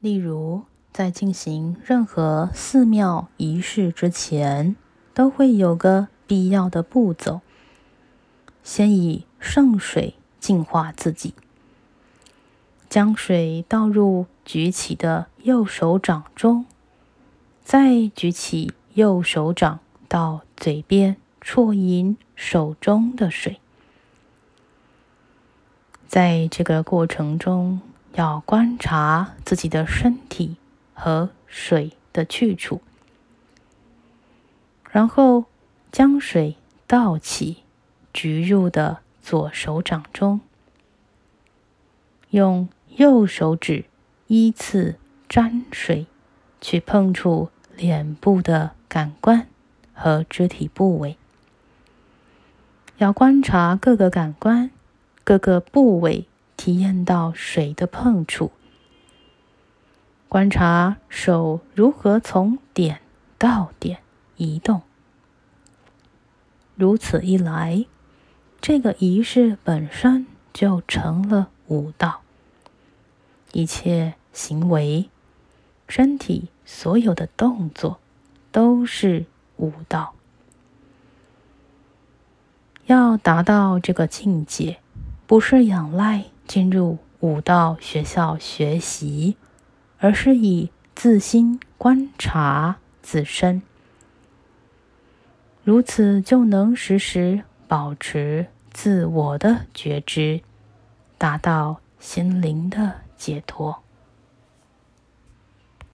[0.00, 4.76] 例如，在进行任何寺庙仪式之前，
[5.12, 7.40] 都会有个必要的步骤：
[8.62, 11.34] 先以圣水净化自己，
[12.88, 16.64] 将水倒入举起的右手掌中，
[17.64, 23.58] 再举起右手掌到嘴边啜饮手中的水。
[26.06, 27.80] 在这个过程中，
[28.14, 30.56] 要观察自己的身体
[30.94, 32.80] 和水的去处，
[34.90, 35.44] 然后
[35.92, 37.64] 将水倒起，
[38.12, 40.40] 举入的左手掌中，
[42.30, 43.84] 用右手指
[44.26, 44.96] 依次
[45.28, 46.06] 沾水，
[46.60, 49.46] 去碰触脸部的感官
[49.92, 51.16] 和肢体部位，
[52.96, 54.70] 要观察各个感官。
[55.24, 56.26] 各个部位
[56.68, 58.52] 体验到水的碰触，
[60.28, 63.00] 观察手如何从点
[63.38, 64.00] 到点
[64.36, 64.82] 移动。
[66.74, 67.86] 如此一来，
[68.60, 72.20] 这个仪式本身就成了舞蹈。
[73.52, 75.08] 一切行为、
[75.88, 77.98] 身体所有的动作
[78.52, 79.24] 都是
[79.56, 80.12] 舞蹈。
[82.84, 84.80] 要达到这个境界。
[85.26, 89.36] 不是仰赖进入武道学校学习，
[89.98, 93.62] 而是以自心观察自身，
[95.62, 100.40] 如此就能时时保持自我的觉知，
[101.18, 103.82] 达到心灵的解脱。